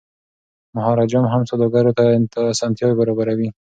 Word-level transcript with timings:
مهاراجا 0.75 1.21
هم 1.33 1.41
سوداګرو 1.51 1.95
ته 2.33 2.39
اسانتیاوي 2.53 2.95
برابروي. 3.01 3.49